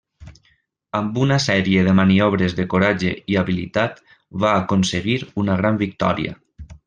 Amb 0.99 1.19
una 1.25 1.35
sèrie 1.43 1.83
de 1.87 1.93
maniobres 1.99 2.55
de 2.61 2.65
coratge 2.71 3.13
i 3.35 3.39
habilitat 3.43 4.01
va 4.45 4.57
aconseguir 4.65 5.19
una 5.45 5.61
gran 5.61 5.81
victòria. 5.85 6.35